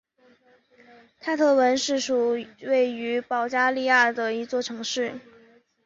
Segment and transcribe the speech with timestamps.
[1.19, 1.95] 泰特文是
[2.63, 5.19] 位于保加利亚的一座城市。